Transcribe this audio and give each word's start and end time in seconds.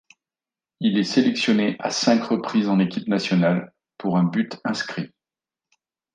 Il 0.79 0.97
est 0.97 1.03
sélectionné 1.03 1.75
à 1.77 1.91
cinq 1.91 2.23
reprises 2.23 2.69
en 2.69 2.79
équipe 2.79 3.07
nationale, 3.07 3.71
pour 3.99 4.17
un 4.17 4.23
but 4.23 4.59
inscrit. 4.63 5.11